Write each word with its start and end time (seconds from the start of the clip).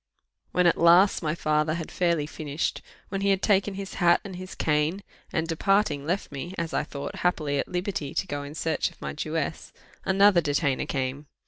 When 0.51 0.65
at 0.65 0.79
last 0.81 1.21
my 1.21 1.35
father 1.35 1.75
had 1.75 1.91
fairly 1.91 2.25
finished, 2.25 2.81
when 3.09 3.21
he 3.21 3.29
had 3.29 3.43
taken 3.43 3.75
his 3.75 3.93
hat 4.01 4.19
and 4.23 4.35
his 4.35 4.55
cane, 4.55 5.03
and 5.31 5.47
departing 5.47 6.07
left 6.07 6.31
me, 6.31 6.55
as 6.57 6.73
I 6.73 6.83
thought, 6.83 7.17
happily 7.17 7.59
at 7.59 7.67
liberty 7.67 8.15
to 8.15 8.25
go 8.25 8.41
in 8.41 8.55
search 8.55 8.89
of 8.89 8.99
my 8.99 9.13
Jewess, 9.13 9.71
another 10.03 10.41
detainer 10.41 10.87
came. 10.87 11.27